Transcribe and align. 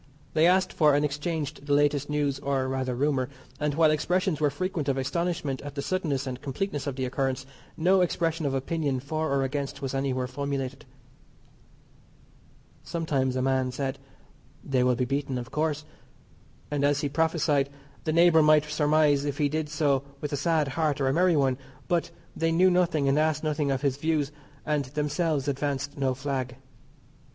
They 0.33 0.47
asked 0.47 0.73
for 0.73 0.95
and 0.95 1.05
exchanged 1.05 1.67
the 1.67 1.73
latest 1.75 2.09
news, 2.09 2.39
or, 2.39 2.67
rather, 2.67 2.95
rumour, 2.95 3.29
and 3.59 3.75
while 3.75 3.91
expressions 3.91 4.41
were 4.41 4.49
frequent 4.49 4.89
of 4.89 4.97
astonishment 4.97 5.61
at 5.61 5.75
the 5.75 5.83
suddenness 5.83 6.25
and 6.25 6.41
completeness 6.41 6.87
of 6.87 6.95
the 6.95 7.05
occurrence, 7.05 7.45
no 7.77 8.01
expression 8.01 8.47
of 8.47 8.55
opinion 8.55 8.99
for 8.99 9.29
or 9.31 9.43
against 9.43 9.79
was 9.79 9.93
anywhere 9.93 10.25
formulated. 10.25 10.85
Sometimes 12.81 13.35
a 13.35 13.43
man 13.43 13.71
said, 13.71 13.99
"They 14.63 14.83
will 14.83 14.95
be 14.95 15.05
beaten 15.05 15.37
of 15.37 15.51
course," 15.51 15.85
and, 16.71 16.83
as 16.83 17.01
he 17.01 17.07
prophesied, 17.07 17.69
the 18.03 18.11
neighbour 18.11 18.41
might 18.41 18.65
surmise 18.65 19.23
if 19.23 19.37
he 19.37 19.49
did 19.49 19.69
so 19.69 20.01
with 20.19 20.33
a 20.33 20.35
sad 20.35 20.69
heart 20.69 20.99
or 20.99 21.09
a 21.09 21.13
merry 21.13 21.35
one, 21.37 21.59
but 21.87 22.09
they 22.35 22.51
knew 22.51 22.71
nothing 22.71 23.07
and 23.07 23.19
asked 23.19 23.43
nothing 23.43 23.69
of 23.69 23.83
his 23.83 23.97
views, 23.97 24.31
and 24.65 24.85
themselves 24.85 25.47
advanced 25.47 25.95
no 25.95 26.15
flag. 26.15 26.55